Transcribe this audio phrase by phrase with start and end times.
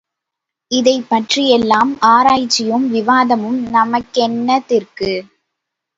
[0.71, 5.11] இதைப் பற்றியெல்லாம் ஆராய்ச்சியும் விவாதமும் நமக் கென்னத்திற்கு?.